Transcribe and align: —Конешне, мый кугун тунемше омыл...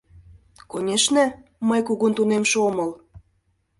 —Конешне, 0.71 1.25
мый 1.67 1.81
кугун 1.87 2.11
тунемше 2.17 2.57
омыл... 2.67 2.89